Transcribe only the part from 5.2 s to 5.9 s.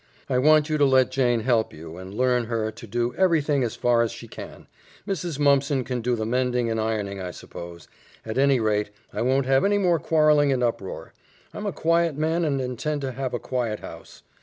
Mumpson